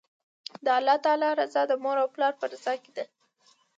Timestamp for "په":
2.39-2.45